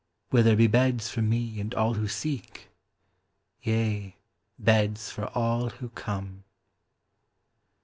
Will 0.31 0.41
there 0.41 0.55
be 0.55 0.65
beds 0.65 1.09
for 1.09 1.21
me 1.21 1.59
and 1.59 1.75
all 1.75 1.93
who 1.93 2.07
seek? 2.07 2.69
Yea, 3.61 4.15
beds 4.57 5.11
for 5.11 5.25
all 5.37 5.69
who 5.69 5.89
come. 5.89 6.43